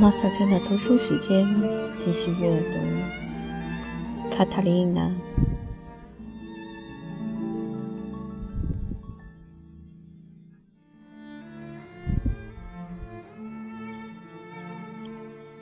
[0.00, 1.46] 马小圈的读书时间，
[1.98, 2.78] 继续阅读
[4.34, 5.02] 《卡塔琳娜》。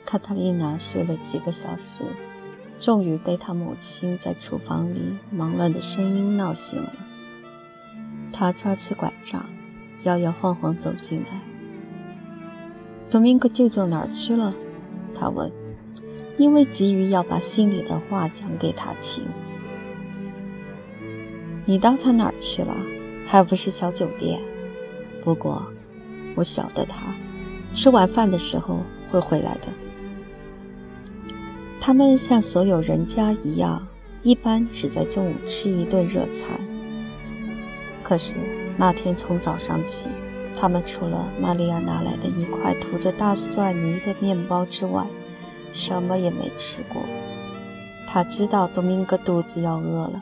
[0.05, 2.05] 卡塔琳娜睡了几个小时，
[2.79, 6.93] 终于被她母亲在厨房里忙乱的声音闹醒了。
[8.31, 9.45] 她抓起拐杖，
[10.03, 11.48] 摇摇晃晃走进来。
[13.09, 14.53] 多明戈舅舅哪儿去了？
[15.15, 15.51] 他问，
[16.37, 19.23] 因为急于要把心里的话讲给他听。
[21.65, 22.75] 你到他哪儿去了？
[23.25, 24.39] 还不是小酒店。
[25.23, 25.65] 不过，
[26.35, 26.97] 我晓得他
[27.73, 29.67] 吃晚饭的时候会回来的。
[31.81, 33.87] 他们像所有人家一样，
[34.21, 36.47] 一般只在中午吃一顿热餐。
[38.03, 38.33] 可是
[38.77, 40.07] 那天从早上起。
[40.59, 45.05] 他们除了玛利亚拿来的一块涂着大蒜泥的面包之外，
[45.71, 47.01] 什么也没吃过。
[48.05, 50.21] 他知道多明戈肚子要饿了，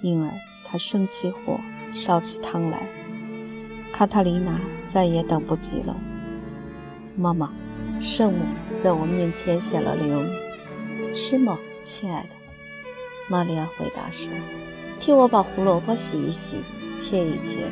[0.00, 0.30] 因而
[0.64, 1.60] 他生起火，
[1.92, 2.88] 烧起汤来。
[3.92, 5.94] 卡塔琳娜再也等不及了。
[7.14, 7.52] 妈妈，
[8.00, 8.46] 圣母
[8.78, 10.26] 在我面前显了灵。
[11.14, 12.28] 是吗，亲爱的？
[13.28, 14.32] 玛利亚回答说
[14.98, 16.56] ：“替我把胡萝卜洗一洗，
[16.98, 17.70] 切一切。”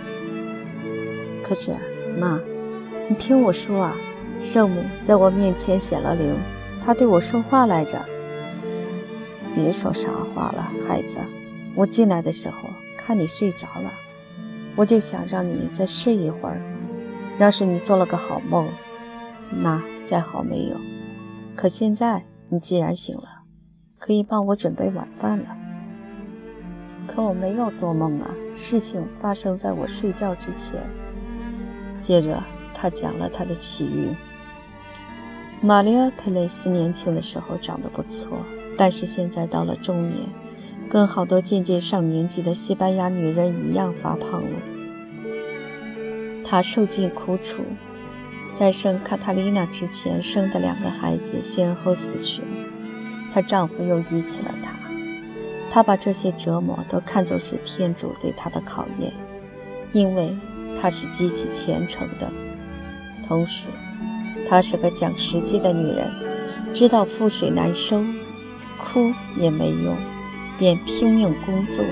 [1.53, 1.77] 可是，
[2.19, 2.41] 妈，
[3.11, 3.95] 你听我说啊，
[4.41, 6.35] 圣母在我面前显了灵，
[6.83, 8.03] 她对我说话来着。
[9.55, 11.19] 别说傻话了，孩子。
[11.75, 13.93] 我进来的时候看你睡着了，
[14.77, 16.59] 我就想让你再睡一会儿。
[17.39, 18.67] 要是你做了个好梦，
[19.51, 20.77] 那再好没有。
[21.55, 23.25] 可现在你既然醒了，
[23.99, 25.55] 可以帮我准备晚饭了。
[27.07, 30.81] 可我没有做梦啊，事情发生在我睡觉之前。
[32.03, 32.43] 接着，
[32.75, 34.09] 他讲了他的奇遇。
[35.61, 38.39] 玛丽亚·佩雷斯年轻的时候长得不错，
[38.77, 40.29] 但是现在到了中年，
[40.91, 44.59] 跟好多渐渐上年纪的西班牙女人一样发胖了。
[46.45, 47.63] 她受尽苦楚，
[48.53, 52.43] 在生卡塔琳娜之前生的两个孩子先后死去，
[53.33, 54.73] 她丈夫又遗弃了她。
[55.71, 59.13] 她把这些折磨都看作是天主对她的考验，
[59.93, 60.37] 因为。
[60.83, 62.29] 她是极其虔诚的，
[63.29, 63.69] 同时，
[64.49, 66.11] 她是个讲实际的女人，
[66.75, 68.03] 知道覆水难收，
[68.77, 69.97] 哭也没用，
[70.59, 71.85] 便拼命工作，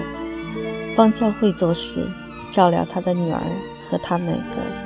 [0.97, 2.05] 帮教会做事，
[2.51, 3.41] 照料她的女儿
[3.89, 4.41] 和她那个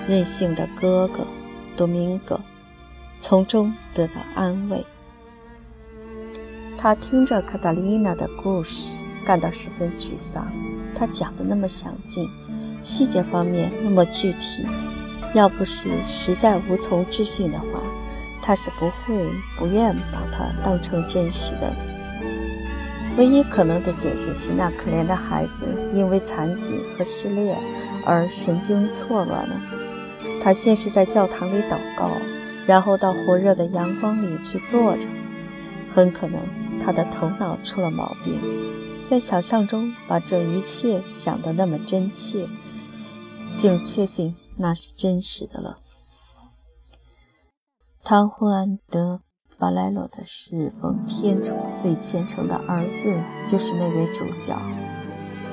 [0.07, 1.27] 任性的哥哥
[1.75, 2.39] 多明戈，
[3.21, 4.85] 从中得到安慰。
[6.77, 10.47] 他听着卡塔琳娜的故事，感到十分沮丧。
[10.95, 12.29] 她讲的那么详尽。
[12.84, 14.65] 细节方面那么具体，
[15.34, 17.81] 要不是实在无从置信的话，
[18.43, 21.73] 他是不会不愿把它当成真实的。
[23.17, 27.56] 唯一可能的解释是，那可怜的孩子因为残疾和失恋
[28.05, 29.56] 而神经错乱了。
[30.43, 32.11] 他先是在教堂里祷告，
[32.67, 35.09] 然后到火热的阳光里去坐着。
[35.94, 36.41] 很可能
[36.84, 38.39] 他的头脑出了毛病，
[39.09, 42.47] 在想象中把这一切想得那么真切。
[43.57, 45.79] 竟确信那是真实的了。
[48.03, 49.23] 唐胡安德
[49.57, 54.61] 巴莱罗的侍奉天主最虔诚的儿子就是那位主教。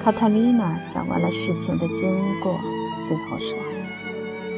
[0.03, 2.09] 卡塔琳娜讲完了事情的经
[2.41, 2.59] 过，
[3.07, 3.57] 最后说：“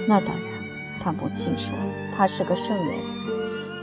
[0.08, 0.54] 那当然。”
[1.00, 1.75] 他母亲说
[2.16, 2.98] ：“他是个圣人。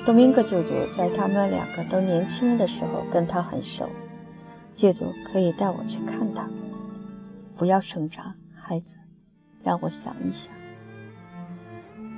[0.06, 3.86] 多明戈舅舅在他们两个都年轻的时候跟他很熟。
[4.74, 6.48] 舅舅可以带我去看他。
[7.56, 8.96] 不要挣扎，孩子。”
[9.62, 10.52] 让我想一想，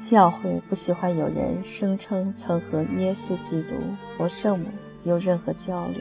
[0.01, 3.75] 教会不喜欢有人声称曾和耶稣基督
[4.17, 4.67] 或圣母
[5.05, 5.97] 有任何交流。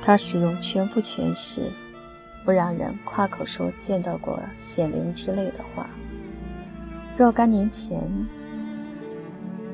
[0.00, 1.62] 他使用全副全释，
[2.44, 5.88] 不让人夸口说见到过显灵之类的话。
[7.16, 8.00] 若干年前，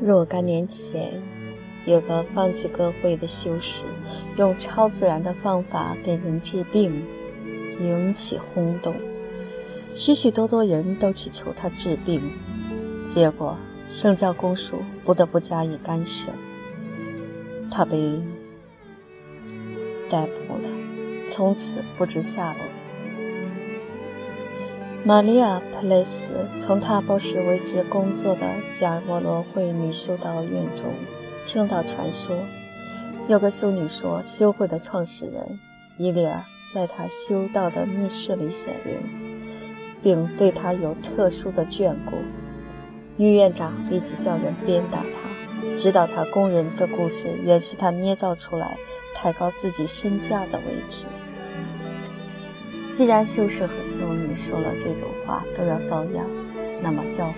[0.03, 1.23] 若干年前，
[1.85, 3.83] 有个方济各会的修士
[4.37, 7.05] 用超自然的方法给人治病，
[7.79, 8.95] 引起轰动。
[9.97, 12.21] 许许多多人都去求他治病，
[13.09, 13.57] 结果
[13.89, 16.29] 圣教公署不得不加以干涉，
[17.71, 18.23] 他被
[20.11, 20.69] 逮捕了，
[21.31, 22.61] 从此不知下落。
[25.03, 28.43] 玛利亚·普雷斯从他博士为之工作的
[28.79, 30.85] 加尔默罗会女修道院中
[31.47, 32.37] 听到传说，
[33.29, 35.59] 有个修女说，修会的创始人
[35.97, 36.45] 伊利尔
[36.75, 39.26] 在他修道的密室里显灵。
[40.07, 42.13] 并对他有特殊的眷顾，
[43.17, 45.77] 女院长立即叫人鞭打他。
[45.77, 48.79] 直到他供认这故事原是他捏造出来，
[49.13, 51.07] 抬高自己身价的为止。
[52.95, 56.25] 既然修士和修女说了这种话都要遭殃，
[56.81, 57.37] 那么教会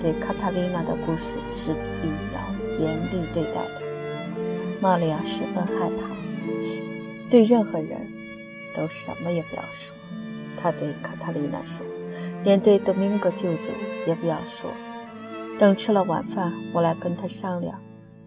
[0.00, 3.82] 对卡塔琳娜的故事是必要严厉对待的。
[4.80, 6.08] 玛利亚十分害怕，
[7.30, 8.10] 对任何人
[8.74, 9.94] 都什么也不要说。
[10.62, 11.84] 他对卡塔琳娜说，
[12.46, 13.70] 连对多明戈舅舅
[14.06, 14.70] 也不要说。
[15.58, 17.76] 等吃了晚饭，我来跟他商量，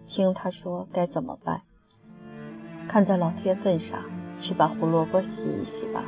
[0.04, 1.62] 听他说该怎么办。
[2.86, 3.98] 看在老天份上，
[4.38, 6.04] 去把胡萝卜洗一洗吧，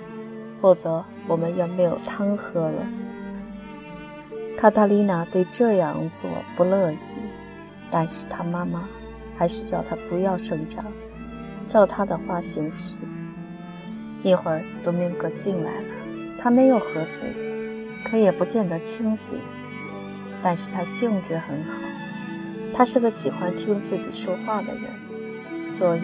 [0.60, 2.86] 否则我们也没有汤喝了。
[4.58, 6.98] 卡塔琳娜对这样做不乐意，
[7.90, 8.86] 但是她妈妈
[9.38, 10.84] 还是叫她不要声张，
[11.66, 12.98] 照她的话行事。
[14.22, 15.88] 一会儿，多明戈进来了，
[16.38, 17.22] 他没有喝醉，
[18.04, 19.34] 可也不见得清醒。
[20.42, 21.78] 但是他兴致很好，
[22.74, 24.82] 他是个喜欢听自己说话的人，
[25.72, 26.00] 所以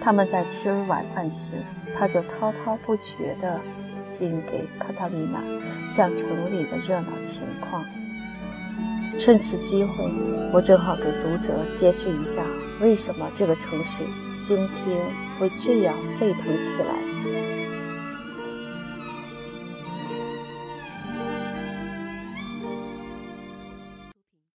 [0.00, 1.54] 他们在吃晚饭时，
[1.98, 3.58] 他就滔滔不绝地
[4.12, 5.42] 尽给卡塔琳娜
[5.94, 7.82] 讲城里的热闹情况。
[9.18, 10.04] 趁此机会，
[10.52, 12.42] 我正好给读者解释一下，
[12.80, 14.02] 为什么这个城市
[14.46, 14.98] 今天
[15.38, 17.09] 会这样沸腾起来。